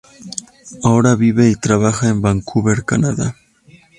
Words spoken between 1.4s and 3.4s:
y trabaja en Vancouver, Canadá.